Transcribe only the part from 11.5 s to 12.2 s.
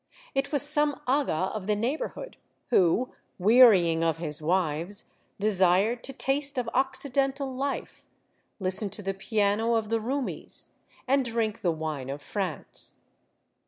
the wine of